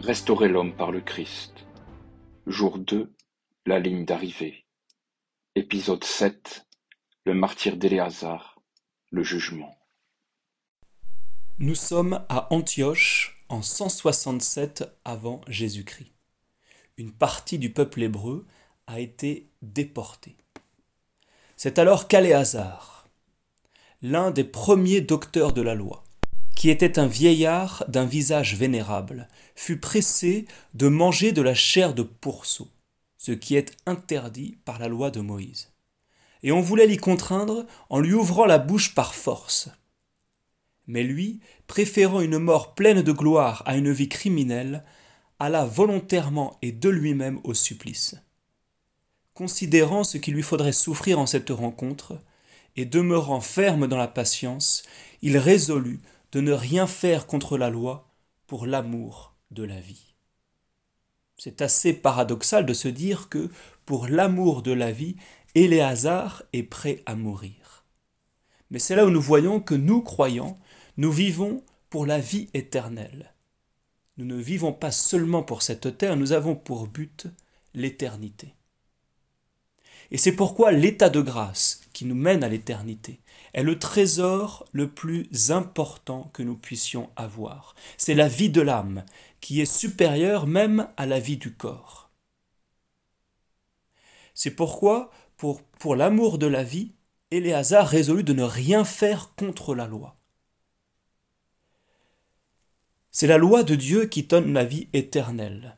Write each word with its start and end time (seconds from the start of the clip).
Restaurer 0.00 0.48
l'homme 0.48 0.74
par 0.74 0.90
le 0.90 1.00
Christ. 1.00 1.64
Jour 2.48 2.76
2, 2.80 3.14
la 3.64 3.78
ligne 3.78 4.04
d'arrivée. 4.04 4.64
Épisode 5.54 6.02
7, 6.02 6.66
le 7.24 7.34
martyr 7.34 7.76
d'Éléazar, 7.76 8.60
le 9.12 9.22
jugement. 9.22 9.78
Nous 11.60 11.76
sommes 11.76 12.24
à 12.28 12.52
Antioche 12.52 13.44
en 13.48 13.62
167 13.62 14.82
avant 15.04 15.40
Jésus-Christ. 15.46 16.10
Une 16.96 17.12
partie 17.12 17.60
du 17.60 17.72
peuple 17.72 18.02
hébreu 18.02 18.44
a 18.88 18.98
été 18.98 19.52
déportée. 19.62 20.36
C'est 21.56 21.78
alors 21.78 22.08
qu'Aléazar, 22.08 23.06
l'un 24.02 24.32
des 24.32 24.42
premiers 24.44 25.00
docteurs 25.00 25.52
de 25.52 25.62
la 25.62 25.76
loi, 25.76 26.02
qui 26.60 26.68
était 26.68 26.98
un 26.98 27.06
vieillard 27.06 27.84
d'un 27.88 28.04
visage 28.04 28.54
vénérable, 28.54 29.28
fut 29.54 29.80
pressé 29.80 30.44
de 30.74 30.88
manger 30.88 31.32
de 31.32 31.40
la 31.40 31.54
chair 31.54 31.94
de 31.94 32.02
pourceau, 32.02 32.68
ce 33.16 33.32
qui 33.32 33.56
est 33.56 33.74
interdit 33.86 34.58
par 34.66 34.78
la 34.78 34.86
loi 34.86 35.10
de 35.10 35.20
Moïse. 35.20 35.72
Et 36.42 36.52
on 36.52 36.60
voulait 36.60 36.86
l'y 36.86 36.98
contraindre 36.98 37.64
en 37.88 37.98
lui 37.98 38.12
ouvrant 38.12 38.44
la 38.44 38.58
bouche 38.58 38.94
par 38.94 39.14
force. 39.14 39.70
Mais 40.86 41.02
lui, 41.02 41.40
préférant 41.66 42.20
une 42.20 42.36
mort 42.36 42.74
pleine 42.74 43.00
de 43.00 43.12
gloire 43.12 43.62
à 43.64 43.78
une 43.78 43.90
vie 43.90 44.10
criminelle, 44.10 44.84
alla 45.38 45.64
volontairement 45.64 46.58
et 46.60 46.72
de 46.72 46.90
lui-même 46.90 47.40
au 47.42 47.54
supplice. 47.54 48.16
Considérant 49.32 50.04
ce 50.04 50.18
qu'il 50.18 50.34
lui 50.34 50.42
faudrait 50.42 50.72
souffrir 50.72 51.20
en 51.20 51.24
cette 51.24 51.48
rencontre, 51.48 52.20
et 52.76 52.84
demeurant 52.84 53.40
ferme 53.40 53.86
dans 53.86 53.96
la 53.96 54.08
patience, 54.08 54.82
il 55.22 55.38
résolut 55.38 56.00
de 56.32 56.40
ne 56.40 56.52
rien 56.52 56.86
faire 56.86 57.26
contre 57.26 57.58
la 57.58 57.70
loi 57.70 58.08
pour 58.46 58.66
l'amour 58.66 59.34
de 59.50 59.64
la 59.64 59.80
vie. 59.80 60.14
C'est 61.36 61.62
assez 61.62 61.92
paradoxal 61.92 62.66
de 62.66 62.74
se 62.74 62.88
dire 62.88 63.28
que 63.28 63.50
pour 63.86 64.08
l'amour 64.08 64.62
de 64.62 64.72
la 64.72 64.92
vie, 64.92 65.16
Éléazar 65.54 66.42
est 66.52 66.62
prêt 66.62 67.02
à 67.06 67.14
mourir. 67.14 67.84
Mais 68.70 68.78
c'est 68.78 68.94
là 68.94 69.06
où 69.06 69.10
nous 69.10 69.20
voyons 69.20 69.60
que 69.60 69.74
nous, 69.74 70.02
croyants, 70.02 70.58
nous 70.96 71.10
vivons 71.10 71.64
pour 71.88 72.06
la 72.06 72.20
vie 72.20 72.48
éternelle. 72.54 73.34
Nous 74.16 74.26
ne 74.26 74.36
vivons 74.36 74.72
pas 74.72 74.92
seulement 74.92 75.42
pour 75.42 75.62
cette 75.62 75.96
terre, 75.96 76.16
nous 76.16 76.32
avons 76.32 76.54
pour 76.54 76.86
but 76.86 77.26
l'éternité. 77.74 78.54
Et 80.10 80.18
c'est 80.18 80.36
pourquoi 80.36 80.72
l'état 80.72 81.08
de 81.08 81.20
grâce 81.20 81.79
nous 82.04 82.14
mène 82.14 82.44
à 82.44 82.48
l'éternité 82.48 83.20
est 83.52 83.62
le 83.62 83.78
trésor 83.78 84.66
le 84.72 84.88
plus 84.88 85.50
important 85.50 86.30
que 86.32 86.42
nous 86.42 86.56
puissions 86.56 87.10
avoir. 87.16 87.74
C'est 87.96 88.14
la 88.14 88.28
vie 88.28 88.50
de 88.50 88.60
l'âme 88.60 89.04
qui 89.40 89.60
est 89.60 89.72
supérieure 89.72 90.46
même 90.46 90.88
à 90.96 91.06
la 91.06 91.20
vie 91.20 91.36
du 91.36 91.52
corps. 91.52 92.10
C'est 94.34 94.52
pourquoi, 94.52 95.10
pour, 95.36 95.62
pour 95.62 95.96
l'amour 95.96 96.38
de 96.38 96.46
la 96.46 96.62
vie, 96.62 96.92
Éléazar 97.30 97.86
résolut 97.86 98.24
de 98.24 98.32
ne 98.32 98.42
rien 98.42 98.84
faire 98.84 99.34
contre 99.36 99.74
la 99.74 99.86
loi. 99.86 100.16
C'est 103.12 103.26
la 103.26 103.38
loi 103.38 103.62
de 103.62 103.74
Dieu 103.74 104.06
qui 104.06 104.24
donne 104.24 104.52
la 104.52 104.64
vie 104.64 104.88
éternelle. 104.92 105.76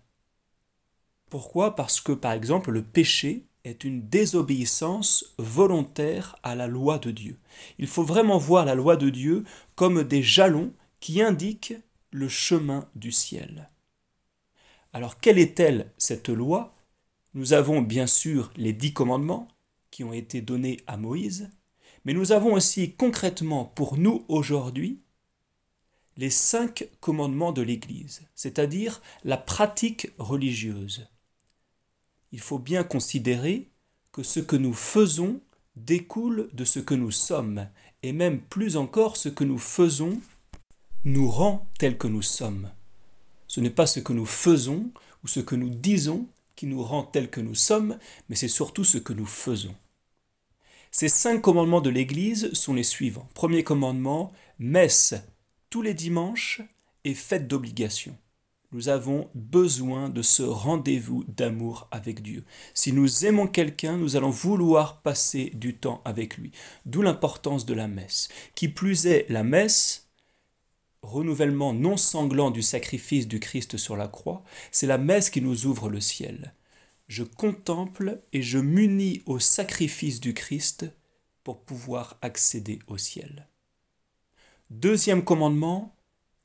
Pourquoi? 1.29 1.75
Parce 1.75 2.01
que, 2.01 2.13
par 2.13 2.33
exemple, 2.33 2.71
le 2.71 2.83
péché 2.83 3.47
est 3.65 3.85
une 3.85 4.09
désobéissance 4.09 5.35
volontaire 5.39 6.37
à 6.43 6.55
la 6.55 6.67
loi 6.67 6.99
de 6.99 7.11
Dieu. 7.11 7.39
Il 7.79 7.87
faut 7.87 8.03
vraiment 8.03 8.39
voir 8.39 8.65
la 8.65 8.75
loi 8.75 8.97
de 8.97 9.11
Dieu 9.11 9.45
comme 9.77 10.03
des 10.03 10.23
jalons 10.23 10.73
qui 11.01 11.23
indiquent 11.23 11.75
le 12.11 12.29
chemin 12.29 12.89
du 12.95 13.13
ciel. 13.13 13.69
Alors 14.93 15.19
quelle 15.19 15.39
est-elle 15.39 15.91
cette 15.97 16.29
loi? 16.29 16.75
Nous 17.35 17.53
avons 17.55 17.81
bien 17.81 18.07
sûr 18.07 18.51
les 18.57 18.73
dix 18.73 18.93
commandements 18.93 19.49
qui 19.91 20.05
ont 20.05 20.13
été 20.13 20.41
donnés 20.41 20.81
à 20.87 20.97
Moïse, 20.97 21.51
mais 22.05 22.13
nous 22.13 22.33
avons 22.33 22.53
aussi 22.55 22.93
concrètement 22.93 23.65
pour 23.65 23.97
nous 23.97 24.25
aujourd'hui 24.29 25.01
les 26.19 26.31
cinq 26.31 26.89
commandements 27.01 27.53
de 27.53 27.63
l'Église, 27.63 28.23
c'est-à-dire 28.35 29.01
la 29.25 29.39
pratique 29.39 30.11
religieuse 30.19 31.09
il 32.33 32.41
faut 32.41 32.59
bien 32.59 32.83
considérer 32.83 33.69
que 34.11 34.23
ce 34.23 34.41
que 34.41 34.57
nous 34.57 34.75
faisons 34.75 35.41
découle 35.77 36.49
de 36.53 36.65
ce 36.65 36.81
que 36.81 36.95
nous 36.95 37.11
sommes, 37.11 37.69
et 38.03 38.13
même 38.13 38.41
plus 38.41 38.77
encore 38.77 39.17
ce 39.17 39.29
que 39.29 39.45
nous 39.45 39.59
faisons 39.59 40.21
nous 41.05 41.31
rend 41.31 41.67
tels 41.79 41.99
que 41.99 42.09
nous 42.09 42.23
sommes. 42.23 42.71
Ce 43.47 43.61
n'est 43.61 43.71
pas 43.71 43.87
ce 43.87 44.01
que 44.01 44.13
nous 44.13 44.27
faisons 44.27 44.91
ou 45.25 45.29
ce 45.29 45.41
que 45.41 45.55
nous 45.55 45.71
disons 45.71 46.27
qui 46.57 46.67
nous 46.67 46.83
rend 46.83 47.05
tels 47.05 47.31
que 47.31 47.41
nous 47.41 47.55
sommes, 47.55 47.99
mais 48.29 48.37
c'est 48.37 48.49
surtout 48.49 48.85
ce 48.85 48.99
que 48.99 49.13
nous 49.13 49.27
faisons. 49.27 49.75
Ces 50.91 51.09
cinq 51.09 51.41
commandements 51.41 51.81
de 51.81 51.91
l'Église 51.91 52.53
sont 52.53 52.75
les 52.75 52.83
suivants. 52.83 53.29
Premier 53.35 53.65
commandement, 53.65 54.31
messe 54.59 55.15
tous 55.71 55.83
les 55.83 55.95
dimanches 55.95 56.61
et 57.05 57.15
fête 57.15 57.49
d'obligation 57.49 58.17
nous 58.73 58.89
avons 58.89 59.29
besoin 59.35 60.09
de 60.09 60.23
ce 60.23 60.43
rendez-vous 60.43 61.25
d'amour 61.29 61.89
avec 61.91 62.23
Dieu. 62.23 62.45
Si 62.73 62.93
nous 62.93 63.27
aimons 63.27 63.47
quelqu'un, 63.47 63.99
nous 63.99 64.17
allons 64.17 64.31
vouloir 64.31 65.03
passer 65.03 65.51
du 65.55 65.77
temps 65.77 66.01
avec 66.05 66.39
lui. 66.39 66.53
D'où 66.87 67.03
l'importance 67.03 67.67
de 67.67 67.75
la 67.75 67.87
messe. 67.87 68.29
Qui 68.55 68.69
plus 68.69 69.07
est, 69.07 69.27
la 69.29 69.43
messe, 69.43 70.09
renouvellement 71.03 71.75
non 71.75 71.97
sanglant 71.99 72.51
du 72.51 72.63
sacrifice 72.63 73.29
du 73.29 73.41
Christ 73.41 73.77
sur 73.77 73.97
la 73.97 74.09
croix, 74.09 74.43
c'est 74.71 74.87
la 74.87 74.99
messe 74.99 75.29
qui 75.29 75.43
nous 75.43 75.67
ouvre 75.67 75.91
le 75.91 76.01
ciel. 76.01 76.55
Je 77.09 77.25
contemple 77.25 78.23
et 78.33 78.41
je 78.41 78.59
m'unis 78.59 79.23
au 79.27 79.39
sacrifice 79.39 80.19
du 80.19 80.33
Christ 80.33 80.87
pour 81.45 81.61
pouvoir 81.61 82.17
accéder 82.23 82.79
au 82.87 82.97
ciel. 82.97 83.49
Deuxième 84.71 85.25
commandement, 85.25 85.95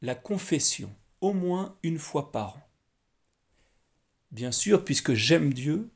la 0.02 0.16
confession 0.16 0.94
au 1.22 1.34
moins 1.34 1.76
une 1.84 2.00
fois 2.00 2.32
par 2.32 2.58
an. 2.58 2.62
Bien 4.32 4.52
sûr, 4.52 4.84
puisque 4.84 5.14
j'aime 5.14 5.54
Dieu, 5.54 5.90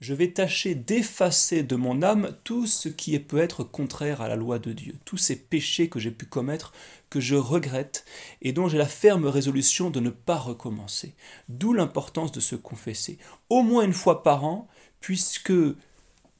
je 0.00 0.12
vais 0.12 0.32
tâcher 0.32 0.74
d'effacer 0.74 1.62
de 1.62 1.76
mon 1.76 2.02
âme 2.02 2.36
tout 2.44 2.66
ce 2.66 2.88
qui 2.88 3.18
peut 3.18 3.38
être 3.38 3.64
contraire 3.64 4.20
à 4.20 4.28
la 4.28 4.36
loi 4.36 4.58
de 4.58 4.72
Dieu, 4.72 4.94
tous 5.04 5.16
ces 5.16 5.36
péchés 5.36 5.88
que 5.88 5.98
j'ai 5.98 6.10
pu 6.10 6.26
commettre, 6.26 6.72
que 7.08 7.20
je 7.20 7.34
regrette 7.34 8.04
et 8.42 8.52
dont 8.52 8.68
j'ai 8.68 8.76
la 8.76 8.86
ferme 8.86 9.26
résolution 9.26 9.88
de 9.88 10.00
ne 10.00 10.10
pas 10.10 10.36
recommencer. 10.36 11.14
D'où 11.48 11.72
l'importance 11.72 12.32
de 12.32 12.40
se 12.40 12.56
confesser, 12.56 13.18
au 13.48 13.62
moins 13.62 13.84
une 13.84 13.94
fois 13.94 14.22
par 14.22 14.44
an, 14.44 14.68
puisque, 15.00 15.52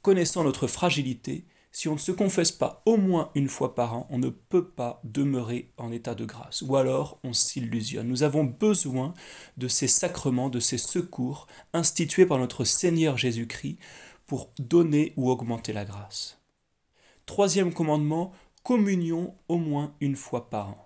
connaissant 0.02 0.44
notre 0.44 0.66
fragilité, 0.66 1.44
si 1.76 1.88
on 1.88 1.92
ne 1.92 1.98
se 1.98 2.10
confesse 2.10 2.52
pas 2.52 2.82
au 2.86 2.96
moins 2.96 3.30
une 3.34 3.50
fois 3.50 3.74
par 3.74 3.94
an, 3.94 4.06
on 4.08 4.16
ne 4.16 4.30
peut 4.30 4.66
pas 4.66 4.98
demeurer 5.04 5.74
en 5.76 5.92
état 5.92 6.14
de 6.14 6.24
grâce. 6.24 6.62
Ou 6.62 6.74
alors 6.76 7.20
on 7.22 7.34
s'illusionne. 7.34 8.08
Nous 8.08 8.22
avons 8.22 8.44
besoin 8.44 9.12
de 9.58 9.68
ces 9.68 9.86
sacrements, 9.86 10.48
de 10.48 10.58
ces 10.58 10.78
secours 10.78 11.46
institués 11.74 12.24
par 12.24 12.38
notre 12.38 12.64
Seigneur 12.64 13.18
Jésus-Christ 13.18 13.76
pour 14.24 14.48
donner 14.58 15.12
ou 15.18 15.28
augmenter 15.28 15.74
la 15.74 15.84
grâce. 15.84 16.40
Troisième 17.26 17.74
commandement, 17.74 18.32
communion 18.62 19.34
au 19.48 19.58
moins 19.58 19.94
une 20.00 20.16
fois 20.16 20.48
par 20.48 20.70
an. 20.70 20.85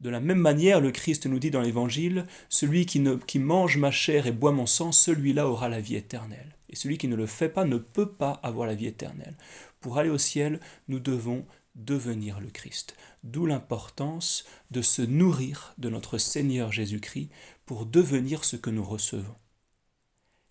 De 0.00 0.08
la 0.08 0.20
même 0.20 0.38
manière, 0.38 0.80
le 0.80 0.92
Christ 0.92 1.26
nous 1.26 1.38
dit 1.38 1.50
dans 1.50 1.60
l'Évangile, 1.60 2.26
Celui 2.48 2.86
qui, 2.86 3.38
mange 3.38 3.76
ma 3.76 3.90
chair 3.90 4.26
et 4.26 4.32
boit 4.32 4.52
mon 4.52 4.66
sang, 4.66 4.92
celui-là 4.92 5.46
aura 5.48 5.68
la 5.68 5.80
vie 5.80 5.96
éternelle. 5.96 6.56
Et 6.70 6.76
celui 6.76 6.96
qui 6.96 7.08
ne 7.08 7.16
le 7.16 7.26
fait 7.26 7.48
pas 7.48 7.64
ne 7.64 7.76
peut 7.76 8.10
pas 8.10 8.40
avoir 8.42 8.66
la 8.66 8.74
vie 8.74 8.86
éternelle. 8.86 9.34
Pour 9.80 9.98
aller 9.98 10.10
au 10.10 10.18
ciel, 10.18 10.60
nous 10.88 11.00
devons 11.00 11.44
devenir 11.74 12.40
le 12.40 12.48
Christ. 12.48 12.96
D'où 13.24 13.44
l'importance 13.46 14.44
de 14.70 14.82
se 14.82 15.02
nourrir 15.02 15.74
de 15.78 15.90
notre 15.90 16.18
Seigneur 16.18 16.72
Jésus-Christ 16.72 17.30
pour 17.66 17.86
devenir 17.86 18.44
ce 18.44 18.56
que 18.56 18.70
nous 18.70 18.84
recevons. 18.84 19.36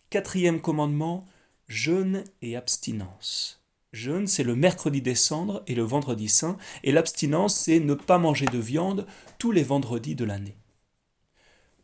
Quatrième 0.10 0.62
commandement, 0.62 1.26
jeûne 1.68 2.24
et 2.42 2.56
abstinence. 2.56 3.64
Jeûne, 3.92 4.28
c'est 4.28 4.44
le 4.44 4.56
mercredi 4.56 5.02
des 5.02 5.16
cendres 5.16 5.64
et 5.66 5.74
le 5.76 5.84
vendredi 5.84 6.30
saint, 6.30 6.58
et 6.84 6.92
l'abstinence, 6.92 7.56
c'est 7.56 7.80
ne 7.80 7.96
pas 7.96 8.20
manger 8.20 8.46
de 8.46 8.60
viande 8.60 9.08
tous 9.40 9.52
les 9.52 9.64
vendredis 9.64 10.16
de 10.16 10.26
l'année. 10.26 10.56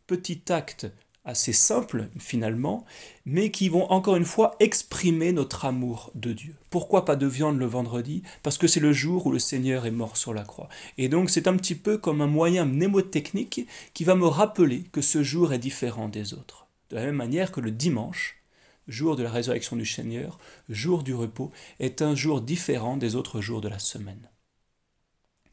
Petit 0.06 0.40
acte 0.50 0.86
assez 1.26 1.52
simple 1.52 2.08
finalement, 2.18 2.84
mais 3.26 3.50
qui 3.50 3.68
vont 3.68 3.90
encore 3.90 4.16
une 4.16 4.24
fois 4.24 4.54
exprimer 4.60 5.32
notre 5.32 5.64
amour 5.64 6.12
de 6.14 6.32
Dieu. 6.32 6.54
Pourquoi 6.70 7.04
pas 7.04 7.16
de 7.16 7.26
viande 7.26 7.58
le 7.58 7.66
vendredi? 7.66 8.22
Parce 8.44 8.56
que 8.56 8.68
c'est 8.68 8.80
le 8.80 8.92
jour 8.92 9.26
où 9.26 9.32
le 9.32 9.40
Seigneur 9.40 9.84
est 9.84 9.90
mort 9.90 10.16
sur 10.16 10.32
la 10.32 10.44
croix. 10.44 10.68
Et 10.96 11.08
donc 11.08 11.28
c'est 11.28 11.48
un 11.48 11.56
petit 11.56 11.74
peu 11.74 11.98
comme 11.98 12.20
un 12.20 12.28
moyen 12.28 12.64
mnémotechnique 12.64 13.66
qui 13.92 14.04
va 14.04 14.14
me 14.14 14.28
rappeler 14.28 14.84
que 14.92 15.00
ce 15.00 15.24
jour 15.24 15.52
est 15.52 15.58
différent 15.58 16.08
des 16.08 16.32
autres. 16.32 16.68
De 16.90 16.96
la 16.96 17.04
même 17.04 17.16
manière 17.16 17.50
que 17.50 17.60
le 17.60 17.72
dimanche, 17.72 18.36
jour 18.88 19.16
de 19.16 19.22
la 19.22 19.30
résurrection 19.30 19.76
du 19.76 19.86
Seigneur, 19.86 20.38
jour 20.68 21.02
du 21.02 21.14
repos, 21.14 21.50
est 21.80 22.02
un 22.02 22.14
jour 22.14 22.40
différent 22.40 22.96
des 22.96 23.16
autres 23.16 23.40
jours 23.40 23.60
de 23.60 23.68
la 23.68 23.78
semaine. 23.78 24.28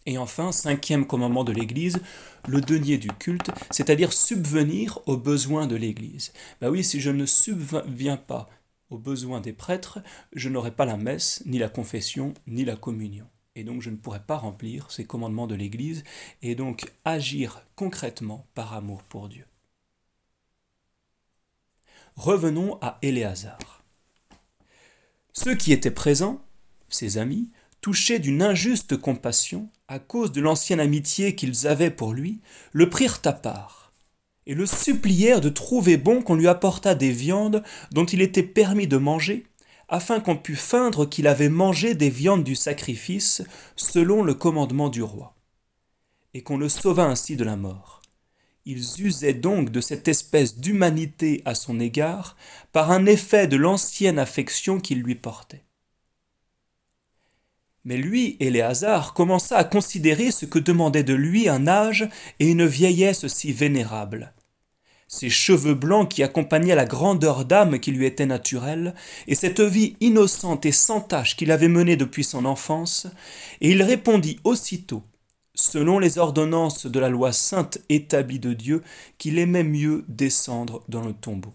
Et 0.06 0.18
enfin, 0.18 0.52
cinquième 0.52 1.08
commandement 1.08 1.44
de 1.44 1.54
l'Église, 1.54 2.00
le 2.48 2.60
denier 2.60 2.98
du 2.98 3.08
culte, 3.08 3.52
c'est-à-dire 3.72 4.12
subvenir 4.12 5.00
aux 5.06 5.18
besoins 5.18 5.66
de 5.66 5.76
l'Église. 5.76 6.34
Ben 6.60 6.70
oui, 6.70 6.84
si 6.84 7.00
je 7.00 7.10
ne 7.10 7.26
subviens 7.26 8.18
pas 8.18 8.50
aux 8.90 8.98
besoins 8.98 9.40
des 9.40 9.54
prêtres, 9.54 10.00
je 10.34 10.50
n'aurai 10.50 10.72
pas 10.72 10.86
la 10.86 10.98
messe, 10.98 11.42
ni 11.46 11.58
la 11.58 11.70
confession, 11.70 12.34
ni 12.48 12.66
la 12.66 12.76
communion. 12.76 13.28
Et 13.56 13.64
donc 13.64 13.82
je 13.82 13.90
ne 13.90 13.96
pourrai 13.96 14.20
pas 14.20 14.38
remplir 14.38 14.92
ces 14.92 15.06
commandements 15.06 15.48
de 15.48 15.56
l'Église 15.56 16.04
et 16.42 16.56
donc 16.56 16.92
agir 17.06 17.62
concrètement 17.76 18.48
par 18.56 18.74
amour 18.74 19.04
pour 19.04 19.30
Dieu. 19.30 19.46
Revenons 22.16 22.78
à 22.80 23.00
Éléazar. 23.02 23.84
Ceux 25.34 25.56
qui 25.56 25.74
étaient 25.74 25.90
présents, 25.90 26.46
ses 26.88 27.18
amis, 27.18 27.50
touchés 27.82 28.20
d'une 28.20 28.44
injuste 28.44 28.98
compassion, 28.98 29.68
à 29.88 29.98
cause 29.98 30.32
de 30.32 30.40
l'ancienne 30.40 30.80
amitié 30.80 31.34
qu'ils 31.34 31.66
avaient 31.66 31.90
pour 31.90 32.14
lui, 32.14 32.40
le 32.72 32.88
prirent 32.88 33.20
à 33.26 33.34
part, 33.34 33.92
et 34.46 34.54
le 34.54 34.68
supplièrent 34.68 35.42
de 35.42 35.50
trouver 35.50 35.98
bon 35.98 36.22
qu'on 36.22 36.36
lui 36.36 36.48
apportât 36.48 36.94
des 36.94 37.12
viandes 37.12 37.64
dont 37.92 38.06
il 38.06 38.22
était 38.22 38.44
permis 38.44 38.88
de 38.88 38.98
manger, 38.98 39.48
afin 39.90 40.20
qu'on 40.20 40.38
pût 40.38 40.56
feindre 40.56 41.10
qu'il 41.10 41.26
avait 41.26 41.50
mangé 41.50 41.96
des 41.96 42.12
viandes 42.12 42.44
du 42.44 42.56
sacrifice, 42.56 43.42
selon 43.76 44.22
le 44.22 44.36
commandement 44.36 44.90
du 44.90 45.02
roi, 45.02 45.36
et 46.36 46.44
qu'on 46.44 46.58
le 46.58 46.70
sauva 46.70 47.06
ainsi 47.06 47.36
de 47.38 47.44
la 47.44 47.56
mort. 47.56 48.03
Ils 48.66 49.02
usaient 49.02 49.34
donc 49.34 49.72
de 49.72 49.82
cette 49.82 50.08
espèce 50.08 50.58
d'humanité 50.58 51.42
à 51.44 51.54
son 51.54 51.80
égard 51.80 52.38
par 52.72 52.92
un 52.92 53.06
effet 53.06 53.48
de 53.48 53.58
l'ancienne 53.58 54.20
affection 54.20 54.80
qu'ils 54.80 55.02
lui 55.02 55.16
portaient. 55.16 55.64
Mais 57.86 57.98
lui, 57.98 58.38
Éléazar, 58.40 59.14
commença 59.14 59.58
à 59.58 59.66
considérer 59.66 60.32
ce 60.32 60.46
que 60.46 60.60
demandait 60.60 61.04
de 61.04 61.14
lui 61.14 61.50
un 61.50 61.68
âge 61.68 62.08
et 62.40 62.50
une 62.50 62.66
vieillesse 62.66 63.28
si 63.28 63.52
vénérables. 63.52 64.34
Ses 65.10 65.30
cheveux 65.30 65.76
blancs 65.76 66.10
qui 66.10 66.24
accompagnaient 66.24 66.76
la 66.76 66.86
grandeur 66.86 67.44
d'âme 67.44 67.80
qui 67.80 67.92
lui 67.92 68.06
était 68.06 68.26
naturelle, 68.26 68.96
et 69.28 69.36
cette 69.36 69.60
vie 69.60 69.98
innocente 70.00 70.66
et 70.66 70.72
sans 70.72 71.02
tache 71.02 71.36
qu'il 71.36 71.52
avait 71.52 71.68
menée 71.68 71.98
depuis 71.98 72.24
son 72.24 72.46
enfance, 72.46 73.08
et 73.60 73.72
il 73.72 73.84
répondit 73.84 74.40
aussitôt, 74.46 75.04
selon 75.56 76.00
les 76.00 76.18
ordonnances 76.18 76.86
de 76.86 77.00
la 77.00 77.10
loi 77.10 77.32
sainte 77.32 77.80
établie 77.90 78.40
de 78.40 78.54
Dieu, 78.54 78.84
qu'il 79.18 79.38
aimait 79.40 79.64
mieux 79.64 80.06
descendre 80.08 80.84
dans 80.88 81.02
le 81.02 81.14
tombeau. 81.14 81.54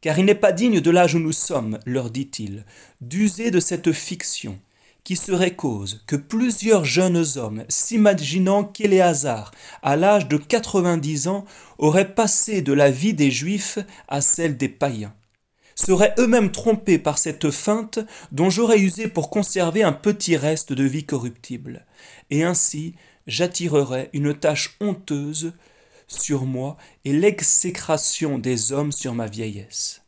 Car 0.00 0.18
il 0.18 0.24
n'est 0.24 0.34
pas 0.34 0.52
digne 0.52 0.80
de 0.80 0.90
l'âge 0.90 1.14
où 1.14 1.18
nous 1.18 1.32
sommes, 1.32 1.78
leur 1.84 2.10
dit-il, 2.10 2.64
d'user 3.00 3.50
de 3.50 3.60
cette 3.60 3.92
fiction, 3.92 4.58
qui 5.04 5.16
serait 5.16 5.56
cause 5.56 6.02
que 6.06 6.16
plusieurs 6.16 6.84
jeunes 6.84 7.24
hommes, 7.36 7.64
s'imaginant 7.68 8.64
qu'Éléazar, 8.64 9.50
à 9.82 9.96
l'âge 9.96 10.28
de 10.28 10.36
quatre-vingt-dix 10.36 11.28
ans, 11.28 11.44
aurait 11.78 12.14
passé 12.14 12.62
de 12.62 12.72
la 12.72 12.90
vie 12.90 13.14
des 13.14 13.30
Juifs 13.30 13.78
à 14.08 14.20
celle 14.20 14.56
des 14.56 14.68
païens, 14.68 15.14
seraient 15.80 16.14
eux-mêmes 16.18 16.52
trompés 16.52 16.98
par 16.98 17.18
cette 17.18 17.50
feinte 17.50 17.98
dont 18.32 18.50
j'aurais 18.50 18.78
usé 18.78 19.08
pour 19.08 19.30
conserver 19.30 19.82
un 19.82 19.92
petit 19.92 20.36
reste 20.36 20.72
de 20.72 20.84
vie 20.84 21.04
corruptible, 21.04 21.86
et 22.30 22.44
ainsi 22.44 22.94
j'attirerais 23.26 24.10
une 24.12 24.34
tâche 24.34 24.76
honteuse 24.80 25.52
sur 26.06 26.44
moi 26.44 26.76
et 27.04 27.12
l'exécration 27.12 28.38
des 28.38 28.72
hommes 28.72 28.92
sur 28.92 29.14
ma 29.14 29.26
vieillesse 29.26 30.02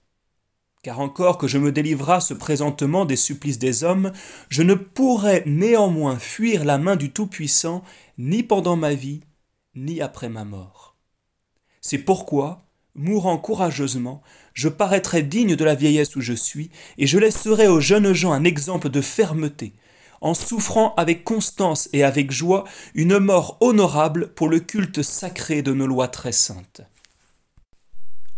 car 0.82 0.98
encore 0.98 1.38
que 1.38 1.46
je 1.46 1.58
me 1.58 1.70
délivrasse 1.70 2.32
présentement 2.36 3.04
des 3.04 3.16
supplices 3.16 3.58
des 3.58 3.84
hommes, 3.84 4.12
je 4.48 4.62
ne 4.62 4.74
pourrais 4.74 5.44
néanmoins 5.46 6.18
fuir 6.18 6.64
la 6.64 6.76
main 6.76 6.96
du 6.96 7.12
Tout-Puissant, 7.12 7.84
ni 8.18 8.42
pendant 8.42 8.74
ma 8.76 8.94
vie, 8.94 9.20
ni 9.76 10.00
après 10.00 10.28
ma 10.28 10.44
mort. 10.44 10.96
C'est 11.80 11.98
pourquoi, 11.98 12.62
mourant 12.94 13.38
courageusement, 13.38 14.22
je 14.54 14.68
paraîtrai 14.68 15.22
digne 15.22 15.56
de 15.56 15.64
la 15.64 15.74
vieillesse 15.74 16.16
où 16.16 16.20
je 16.20 16.32
suis, 16.32 16.70
et 16.98 17.06
je 17.06 17.18
laisserai 17.18 17.66
aux 17.68 17.80
jeunes 17.80 18.12
gens 18.12 18.32
un 18.32 18.44
exemple 18.44 18.88
de 18.88 19.00
fermeté, 19.00 19.72
en 20.20 20.34
souffrant 20.34 20.94
avec 20.96 21.24
constance 21.24 21.88
et 21.92 22.04
avec 22.04 22.30
joie 22.30 22.64
une 22.94 23.18
mort 23.18 23.56
honorable 23.60 24.32
pour 24.34 24.48
le 24.48 24.60
culte 24.60 25.02
sacré 25.02 25.62
de 25.62 25.72
nos 25.72 25.86
lois 25.86 26.08
très 26.08 26.32
saintes. 26.32 26.82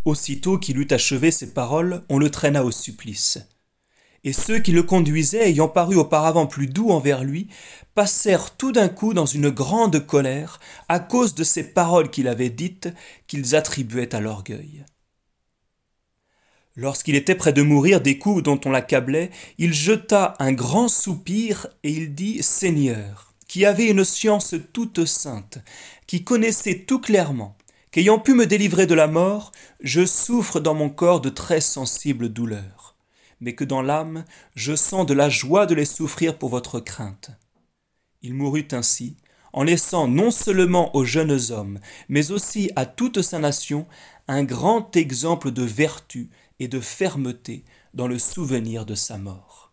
Aussitôt 0.04 0.58
qu'il 0.58 0.78
eut 0.78 0.88
achevé 0.90 1.30
ces 1.30 1.52
paroles, 1.52 2.02
on 2.08 2.18
le 2.18 2.30
traîna 2.30 2.64
au 2.64 2.70
supplice. 2.70 3.38
Et 4.24 4.32
ceux 4.32 4.58
qui 4.58 4.72
le 4.72 4.82
conduisaient, 4.82 5.48
ayant 5.48 5.68
paru 5.68 5.96
auparavant 5.96 6.46
plus 6.46 6.66
doux 6.66 6.90
envers 6.90 7.22
lui, 7.22 7.48
passèrent 7.94 8.56
tout 8.56 8.72
d'un 8.72 8.88
coup 8.88 9.14
dans 9.14 9.26
une 9.26 9.50
grande 9.50 10.04
colère 10.04 10.60
à 10.88 10.98
cause 10.98 11.34
de 11.34 11.44
ces 11.44 11.62
paroles 11.62 12.10
qu'il 12.10 12.26
avait 12.26 12.50
dites, 12.50 12.88
qu'ils 13.26 13.54
attribuaient 13.54 14.14
à 14.14 14.20
l'orgueil. 14.20 14.84
Lorsqu'il 16.76 17.14
était 17.14 17.36
près 17.36 17.52
de 17.52 17.62
mourir 17.62 18.00
des 18.00 18.18
coups 18.18 18.42
dont 18.42 18.60
on 18.64 18.70
l'accablait, 18.70 19.30
il 19.58 19.72
jeta 19.72 20.34
un 20.40 20.52
grand 20.52 20.88
soupir 20.88 21.68
et 21.84 21.90
il 21.90 22.14
dit 22.14 22.42
Seigneur, 22.42 23.32
qui 23.46 23.64
avait 23.64 23.86
une 23.86 24.02
science 24.02 24.56
toute 24.72 25.04
sainte, 25.04 25.58
qui 26.08 26.24
connaissait 26.24 26.80
tout 26.80 26.98
clairement, 26.98 27.56
qu'ayant 27.92 28.18
pu 28.18 28.34
me 28.34 28.46
délivrer 28.46 28.86
de 28.86 28.94
la 28.94 29.06
mort, 29.06 29.52
je 29.80 30.04
souffre 30.04 30.58
dans 30.58 30.74
mon 30.74 30.90
corps 30.90 31.20
de 31.20 31.30
très 31.30 31.60
sensibles 31.60 32.28
douleurs, 32.28 32.83
mais 33.40 33.54
que 33.54 33.64
dans 33.64 33.82
l'âme, 33.82 34.24
je 34.54 34.74
sens 34.74 35.06
de 35.06 35.14
la 35.14 35.28
joie 35.28 35.66
de 35.66 35.74
les 35.74 35.84
souffrir 35.84 36.38
pour 36.38 36.48
votre 36.48 36.80
crainte. 36.80 37.30
Il 38.22 38.34
mourut 38.34 38.68
ainsi, 38.72 39.16
en 39.52 39.62
laissant 39.62 40.08
non 40.08 40.30
seulement 40.30 40.94
aux 40.96 41.04
jeunes 41.04 41.52
hommes, 41.52 41.78
mais 42.08 42.30
aussi 42.32 42.70
à 42.76 42.86
toute 42.86 43.22
sa 43.22 43.38
nation, 43.38 43.86
un 44.26 44.42
grand 44.44 44.96
exemple 44.96 45.50
de 45.50 45.62
vertu 45.62 46.30
et 46.58 46.68
de 46.68 46.80
fermeté 46.80 47.64
dans 47.92 48.08
le 48.08 48.18
souvenir 48.18 48.86
de 48.86 48.94
sa 48.94 49.18
mort. 49.18 49.72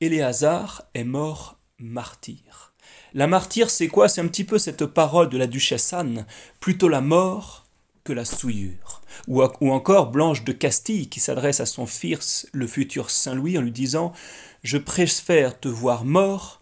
Éléazar 0.00 0.84
est 0.94 1.04
mort 1.04 1.58
martyr. 1.78 2.72
La 3.12 3.26
martyre, 3.26 3.70
c'est 3.70 3.88
quoi? 3.88 4.08
C'est 4.08 4.20
un 4.20 4.28
petit 4.28 4.44
peu 4.44 4.58
cette 4.58 4.86
parole 4.86 5.28
de 5.28 5.38
la 5.38 5.46
duchesse 5.46 5.92
Anne, 5.92 6.26
plutôt 6.60 6.88
la 6.88 7.00
mort 7.00 7.63
que 8.04 8.12
la 8.12 8.24
souillure. 8.24 9.02
Ou, 9.26 9.42
encore 9.42 10.10
Blanche 10.10 10.44
de 10.44 10.52
Castille 10.52 11.08
qui 11.08 11.20
s'adresse 11.20 11.60
à 11.60 11.66
son 11.66 11.86
fils, 11.86 12.46
le 12.52 12.66
futur 12.66 13.10
Saint 13.10 13.34
Louis, 13.34 13.58
en 13.58 13.62
lui 13.62 13.72
disant 13.72 14.12
Je 14.62 14.78
préfère 14.78 15.58
te 15.58 15.68
voir 15.68 16.04
mort 16.04 16.60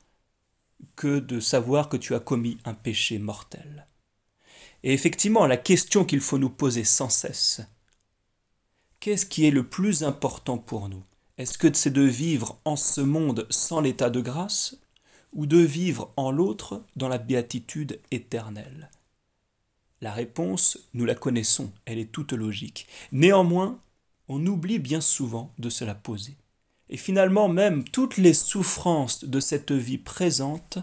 que 0.96 1.18
de 1.18 1.40
savoir 1.40 1.88
que 1.88 1.96
tu 1.96 2.14
as 2.14 2.20
commis 2.20 2.58
un 2.64 2.74
péché 2.74 3.18
mortel. 3.18 3.86
Et 4.84 4.92
effectivement, 4.92 5.46
la 5.46 5.56
question 5.56 6.04
qu'il 6.04 6.20
faut 6.20 6.38
nous 6.38 6.50
poser 6.50 6.84
sans 6.84 7.08
cesse, 7.08 7.60
qu'est-ce 9.00 9.26
qui 9.26 9.46
est 9.46 9.52
le 9.52 9.66
plus 9.66 10.02
important 10.04 10.58
pour 10.58 10.88
nous? 10.88 11.02
Est-ce 11.38 11.58
que 11.58 11.72
c'est 11.72 11.90
de 11.90 12.02
vivre 12.02 12.58
en 12.64 12.76
ce 12.76 13.00
monde 13.00 13.46
sans 13.50 13.80
l'état 13.80 14.10
de 14.10 14.20
grâce 14.20 14.76
ou 15.32 15.46
de 15.46 15.58
vivre 15.58 16.12
en 16.16 16.30
l'autre 16.30 16.82
dans 16.94 17.08
la 17.08 17.18
béatitude 17.18 17.98
éternelle? 18.10 18.90
La 20.02 20.10
réponse, 20.12 20.78
nous 20.94 21.04
la 21.04 21.14
connaissons, 21.14 21.70
elle 21.84 22.00
est 22.00 22.10
toute 22.10 22.32
logique. 22.32 22.88
Néanmoins, 23.12 23.78
on 24.26 24.44
oublie 24.44 24.80
bien 24.80 25.00
souvent 25.00 25.54
de 25.58 25.70
se 25.70 25.84
la 25.84 25.94
poser. 25.94 26.36
Et 26.88 26.96
finalement, 26.96 27.48
même 27.48 27.84
toutes 27.84 28.16
les 28.16 28.34
souffrances 28.34 29.24
de 29.24 29.38
cette 29.38 29.70
vie 29.70 29.98
présente 29.98 30.78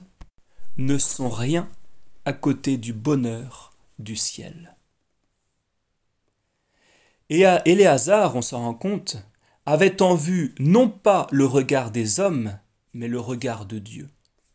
ne 0.78 0.98
sont 0.98 1.30
rien 1.30 1.70
à 2.24 2.32
côté 2.32 2.78
du 2.78 2.94
bonheur 2.94 3.74
du 4.00 4.16
ciel. 4.16 4.78
Et 7.30 7.46
à 7.46 7.62
on 8.34 8.42
s'en 8.42 8.60
rend 8.60 8.74
compte, 8.74 9.18
avait 9.66 10.02
en 10.02 10.16
vue 10.16 10.56
non 10.60 10.90
pas 10.90 11.28
le 11.32 11.46
regard 11.46 11.92
des 11.92 12.22
hommes, 12.22 12.58
mais 12.94 13.10
le 13.10 13.20
regard 13.20 13.66
de 13.66 13.80
Dieu 13.80 14.10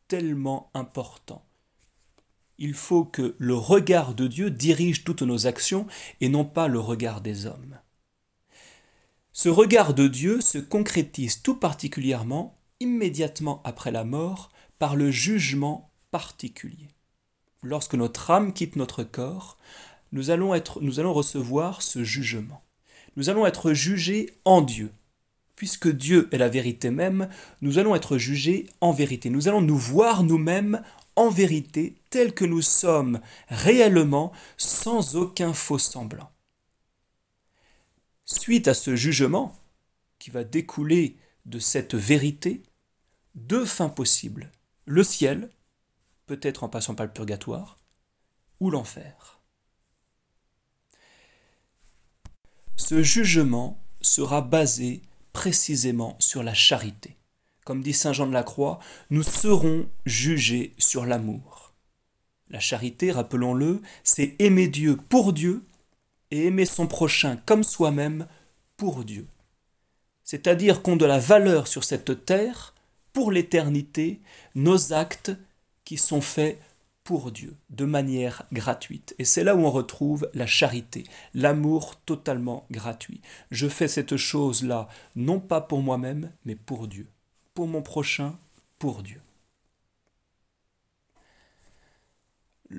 tellement 0.08 0.70
important. 0.72 1.44
Il 2.58 2.74
faut 2.74 3.04
que 3.04 3.34
le 3.38 3.54
regard 3.54 4.14
de 4.14 4.26
Dieu 4.26 4.50
dirige 4.50 5.04
toutes 5.04 5.22
nos 5.22 5.46
actions 5.46 5.86
et 6.20 6.28
non 6.28 6.44
pas 6.44 6.68
le 6.68 6.78
regard 6.78 7.20
des 7.20 7.46
hommes. 7.46 7.78
Ce 9.32 9.48
regard 9.48 9.94
de 9.94 10.06
Dieu 10.06 10.40
se 10.40 10.58
concrétise 10.58 11.42
tout 11.42 11.56
particulièrement 11.56 12.56
immédiatement 12.78 13.60
après 13.64 13.90
la 13.90 14.04
mort 14.04 14.50
par 14.78 14.94
le 14.94 15.10
jugement 15.10 15.90
particulier. 16.10 16.90
Lorsque 17.62 17.94
notre 17.94 18.30
âme 18.30 18.52
quitte 18.52 18.76
notre 18.76 19.02
corps, 19.02 19.58
nous 20.12 20.30
allons, 20.30 20.50
recevoir 21.12 21.82
ce 21.82 22.04
jugement. 22.04 22.62
Nous 23.16 23.30
allons 23.30 23.46
être 23.46 23.72
jugés 23.72 24.34
en 24.44 24.62
Dieu, 24.62 24.92
puisque 25.56 25.88
Dieu 25.88 26.28
est 26.30 26.38
la 26.38 26.48
vérité 26.48 26.90
même, 26.90 27.28
nous 27.62 27.78
allons 27.78 27.96
être 27.96 28.16
jugés 28.16 28.66
en 28.80 28.92
vérité. 28.92 29.30
Nous 29.30 29.48
allons 29.48 29.60
nous 29.60 29.76
voir 29.76 30.22
nous-mêmes 30.22 30.82
en 31.16 31.30
vérité 31.30 31.96
tels 32.10 32.34
que 32.34 32.44
nous 32.44 32.62
sommes 32.62 33.20
réellement 33.48 34.32
sans 34.56 35.16
aucun 35.16 35.52
faux 35.52 35.78
semblant. 35.78 36.30
Suite 38.24 38.68
à 38.68 38.74
ce 38.74 38.96
jugement, 38.96 39.58
qui 40.18 40.30
va 40.30 40.44
découler 40.44 41.16
de 41.44 41.58
cette 41.58 41.94
vérité, 41.94 42.62
deux 43.34 43.66
fins 43.66 43.88
possibles 43.88 44.50
le 44.86 45.02
ciel, 45.02 45.50
peut-être 46.26 46.64
en 46.64 46.68
passant 46.68 46.94
par 46.94 47.06
le 47.06 47.12
purgatoire, 47.12 47.78
ou 48.60 48.70
l'enfer. 48.70 49.40
Ce 52.76 53.02
jugement 53.02 53.82
sera 54.00 54.42
basé 54.42 55.02
précisément 55.32 56.16
sur 56.18 56.42
la 56.42 56.54
charité. 56.54 57.16
Comme 57.64 57.82
dit 57.82 57.94
Saint 57.94 58.12
Jean 58.12 58.26
de 58.26 58.32
la 58.32 58.42
Croix, 58.42 58.78
nous 59.10 59.22
serons 59.22 59.86
jugés 60.04 60.74
sur 60.78 61.06
l'amour. 61.06 61.72
La 62.50 62.60
charité, 62.60 63.10
rappelons-le, 63.10 63.80
c'est 64.02 64.36
aimer 64.38 64.68
Dieu 64.68 64.96
pour 64.96 65.32
Dieu 65.32 65.64
et 66.30 66.46
aimer 66.46 66.66
son 66.66 66.86
prochain 66.86 67.38
comme 67.46 67.64
soi-même 67.64 68.26
pour 68.76 69.04
Dieu. 69.04 69.26
C'est-à-dire 70.24 70.82
qu'ont 70.82 70.96
de 70.96 71.06
la 71.06 71.18
valeur 71.18 71.66
sur 71.66 71.84
cette 71.84 72.24
terre, 72.26 72.74
pour 73.12 73.30
l'éternité, 73.30 74.20
nos 74.54 74.92
actes 74.92 75.32
qui 75.84 75.96
sont 75.96 76.20
faits 76.20 76.60
pour 77.04 77.32
Dieu, 77.32 77.56
de 77.70 77.84
manière 77.84 78.44
gratuite. 78.52 79.14
Et 79.18 79.24
c'est 79.24 79.44
là 79.44 79.54
où 79.54 79.60
on 79.60 79.70
retrouve 79.70 80.28
la 80.34 80.46
charité, 80.46 81.04
l'amour 81.34 81.96
totalement 82.06 82.66
gratuit. 82.70 83.20
Je 83.50 83.68
fais 83.68 83.88
cette 83.88 84.16
chose-là, 84.16 84.88
non 85.14 85.38
pas 85.38 85.60
pour 85.60 85.82
moi-même, 85.82 86.32
mais 86.44 86.56
pour 86.56 86.88
Dieu. 86.88 87.06
Pour 87.54 87.68
mon 87.68 87.82
prochain, 87.82 88.36
pour 88.78 89.02
Dieu. 89.02 89.20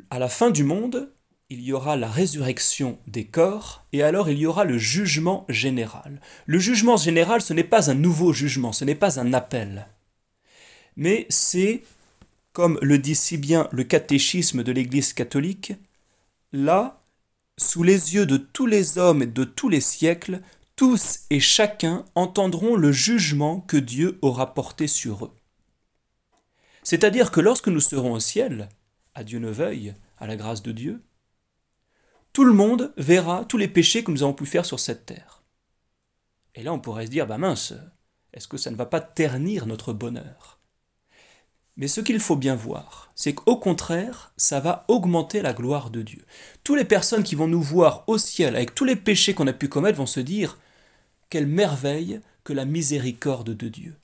À 0.09 0.19
la 0.19 0.27
fin 0.27 0.51
du 0.51 0.65
monde, 0.65 1.11
il 1.49 1.61
y 1.61 1.71
aura 1.71 1.95
la 1.95 2.09
résurrection 2.09 2.99
des 3.07 3.25
corps, 3.25 3.85
et 3.93 4.03
alors 4.03 4.29
il 4.29 4.37
y 4.37 4.45
aura 4.45 4.65
le 4.65 4.77
jugement 4.77 5.45
général. 5.47 6.19
Le 6.45 6.59
jugement 6.59 6.97
général, 6.97 7.41
ce 7.41 7.53
n'est 7.53 7.63
pas 7.63 7.89
un 7.89 7.93
nouveau 7.93 8.33
jugement, 8.33 8.73
ce 8.73 8.83
n'est 8.83 8.95
pas 8.95 9.19
un 9.19 9.31
appel, 9.31 9.87
mais 10.97 11.25
c'est 11.29 11.83
comme 12.51 12.79
le 12.81 12.97
dit 12.99 13.15
si 13.15 13.37
bien 13.37 13.67
le 13.71 13.83
catéchisme 13.83 14.63
de 14.63 14.71
l'Église 14.71 15.13
catholique, 15.13 15.73
là, 16.53 17.01
sous 17.57 17.83
les 17.83 18.15
yeux 18.15 18.25
de 18.25 18.37
tous 18.37 18.65
les 18.65 18.97
hommes 18.97 19.23
et 19.23 19.27
de 19.27 19.43
tous 19.43 19.69
les 19.69 19.81
siècles, 19.81 20.41
tous 20.75 21.21
et 21.29 21.39
chacun 21.39 22.05
entendront 22.15 22.75
le 22.75 22.91
jugement 22.91 23.61
que 23.61 23.77
Dieu 23.77 24.19
aura 24.21 24.53
porté 24.53 24.87
sur 24.87 25.25
eux. 25.25 25.35
C'est-à-dire 26.83 27.31
que 27.31 27.41
lorsque 27.41 27.67
nous 27.67 27.79
serons 27.79 28.13
au 28.13 28.19
ciel, 28.19 28.69
à 29.15 29.23
Dieu 29.23 29.39
ne 29.39 29.49
veuille, 29.49 29.95
à 30.17 30.27
la 30.27 30.35
grâce 30.35 30.61
de 30.61 30.71
Dieu, 30.71 31.01
tout 32.33 32.43
le 32.43 32.53
monde 32.53 32.93
verra 32.97 33.45
tous 33.45 33.57
les 33.57 33.67
péchés 33.67 34.03
que 34.03 34.11
nous 34.11 34.23
avons 34.23 34.33
pu 34.33 34.45
faire 34.45 34.65
sur 34.65 34.79
cette 34.79 35.05
terre. 35.05 35.41
Et 36.53 36.63
là, 36.63 36.73
on 36.73 36.79
pourrait 36.79 37.05
se 37.05 37.11
dire, 37.11 37.27
bah 37.27 37.37
mince, 37.37 37.73
est-ce 38.33 38.47
que 38.47 38.57
ça 38.57 38.71
ne 38.71 38.75
va 38.75 38.85
pas 38.85 39.01
ternir 39.01 39.65
notre 39.65 39.93
bonheur? 39.93 40.59
Mais 41.77 41.87
ce 41.87 42.01
qu'il 42.01 42.19
faut 42.19 42.35
bien 42.37 42.55
voir, 42.55 43.11
c'est 43.15 43.33
qu'au 43.33 43.57
contraire, 43.57 44.33
ça 44.37 44.59
va 44.59 44.85
augmenter 44.87 45.41
la 45.41 45.53
gloire 45.53 45.89
de 45.89 46.01
Dieu. 46.01 46.25
Toutes 46.63 46.77
les 46.77 46.85
personnes 46.85 47.23
qui 47.23 47.35
vont 47.35 47.47
nous 47.47 47.61
voir 47.61 48.03
au 48.07 48.17
ciel 48.17 48.55
avec 48.55 48.75
tous 48.75 48.85
les 48.85 48.95
péchés 48.95 49.33
qu'on 49.33 49.47
a 49.47 49.53
pu 49.53 49.67
commettre 49.67 49.97
vont 49.97 50.05
se 50.05 50.21
dire 50.21 50.57
quelle 51.29 51.47
merveille 51.47 52.21
que 52.43 52.53
la 52.53 52.65
miséricorde 52.65 53.55
de 53.55 53.67
Dieu. 53.67 53.97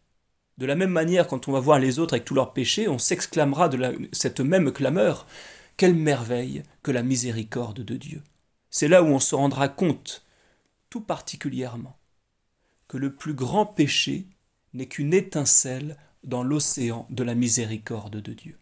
De 0.58 0.66
la 0.66 0.76
même 0.76 0.92
manière, 0.92 1.28
quand 1.28 1.48
on 1.48 1.52
va 1.52 1.60
voir 1.60 1.80
les 1.80 2.00
autres 2.00 2.14
avec 2.14 2.26
tous 2.26 2.36
leurs 2.36 2.54
péchés, 2.54 2.88
on 2.88 3.00
s'exclamera 3.00 3.70
de 3.70 4.10
cette 4.12 4.42
même 4.42 4.72
clameur 4.72 5.28
quelle 5.78 5.96
merveille 5.96 6.64
que 6.84 6.92
la 6.92 7.04
miséricorde 7.04 7.82
de 7.82 7.96
Dieu. 7.96 8.22
C'est 8.70 8.88
là 8.88 9.02
où 9.04 9.08
on 9.08 9.20
se 9.20 9.36
rendra 9.36 9.68
compte, 9.68 10.24
tout 10.90 11.02
particulièrement, 11.02 11.98
que 12.88 12.98
le 12.98 13.16
plus 13.16 13.34
grand 13.34 13.66
péché 13.66 14.28
n'est 14.74 14.86
qu'une 14.86 15.14
étincelle 15.14 15.98
dans 16.24 16.44
l'océan 16.44 17.08
de 17.10 17.24
la 17.24 17.36
miséricorde 17.36 18.22
de 18.22 18.34
Dieu. 18.34 18.58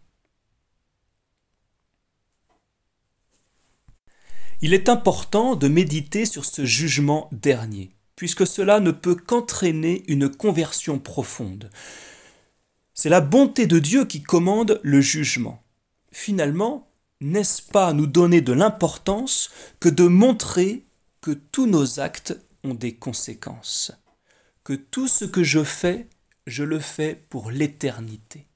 Il 4.62 4.74
est 4.74 4.90
important 4.90 5.56
de 5.56 5.68
méditer 5.68 6.26
sur 6.26 6.46
ce 6.46 6.66
jugement 6.66 7.30
dernier, 7.32 7.92
puisque 8.20 8.46
cela 8.46 8.82
ne 8.82 8.92
peut 8.92 9.16
qu'entraîner 9.16 10.04
une 10.10 10.28
conversion 10.28 11.00
profonde. 11.00 11.70
C'est 12.94 13.08
la 13.08 13.22
bonté 13.22 13.66
de 13.66 13.80
Dieu 13.80 14.04
qui 14.04 14.22
commande 14.22 14.82
le 14.84 15.00
jugement. 15.00 15.64
Finalement, 16.12 16.92
n'est-ce 17.22 17.62
pas 17.62 17.94
nous 17.94 18.08
donner 18.08 18.42
de 18.42 18.52
l'importance 18.52 19.52
que 19.80 19.88
de 19.88 20.04
montrer 20.04 20.84
que 21.22 21.32
tous 21.32 21.66
nos 21.66 22.02
actes 22.02 22.38
ont 22.66 22.74
des 22.74 22.94
conséquences, 22.94 23.94
que 24.66 24.74
tout 24.74 25.08
ce 25.08 25.24
que 25.24 25.42
je 25.42 25.64
fais 25.64 26.10
je 26.46 26.66
le 26.66 26.82
fais 26.82 27.24
pour 27.30 27.52
l'éternité. 27.52 28.48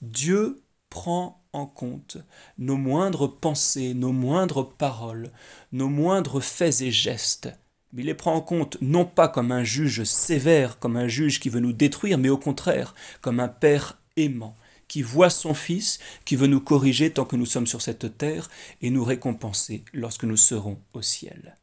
Dieu 0.00 0.62
prend 0.88 1.44
en 1.52 1.66
compte 1.66 2.16
nos 2.56 2.78
moindres 2.78 3.30
pensées, 3.30 3.92
nos 3.92 4.12
moindres 4.12 4.70
paroles, 4.70 5.30
nos 5.70 5.90
moindres 5.90 6.42
faits 6.42 6.80
et 6.80 6.90
gestes. 6.90 7.50
Mais 7.92 8.02
il 8.02 8.06
les 8.06 8.14
prend 8.14 8.34
en 8.34 8.40
compte 8.40 8.78
non 8.80 9.04
pas 9.04 9.28
comme 9.28 9.52
un 9.52 9.64
juge 9.64 10.04
sévère, 10.04 10.78
comme 10.78 10.96
un 10.96 11.08
juge 11.08 11.40
qui 11.40 11.48
veut 11.48 11.60
nous 11.60 11.72
détruire, 11.72 12.18
mais 12.18 12.30
au 12.30 12.38
contraire 12.38 12.94
comme 13.20 13.40
un 13.40 13.48
Père 13.48 13.98
aimant, 14.16 14.56
qui 14.88 15.02
voit 15.02 15.30
son 15.30 15.54
Fils, 15.54 15.98
qui 16.24 16.36
veut 16.36 16.46
nous 16.46 16.60
corriger 16.60 17.10
tant 17.10 17.24
que 17.24 17.36
nous 17.36 17.46
sommes 17.46 17.66
sur 17.66 17.82
cette 17.82 18.18
terre 18.18 18.50
et 18.80 18.90
nous 18.90 19.04
récompenser 19.04 19.84
lorsque 19.92 20.24
nous 20.24 20.36
serons 20.36 20.78
au 20.92 21.02
ciel. 21.02 21.56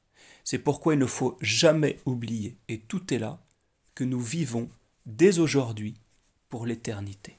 C'est 0.44 0.58
pourquoi 0.58 0.96
il 0.96 1.00
ne 1.00 1.06
faut 1.06 1.38
jamais 1.42 2.00
oublier, 2.06 2.58
et 2.70 2.80
tout 2.80 3.14
est 3.14 3.20
là, 3.20 3.40
que 3.94 4.04
nous 4.04 4.20
vivons 4.20 4.68
dès 5.06 5.38
aujourd'hui 5.40 5.96
pour 6.50 6.66
l'éternité. 6.66 7.39